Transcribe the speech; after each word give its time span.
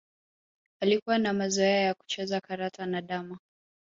Alikuwa 0.79 1.17
na 1.17 1.33
mazoea 1.33 1.79
ya 1.81 1.93
kucheza 1.93 2.41
karata 2.41 2.85
na 2.85 3.01
damma 3.01 3.39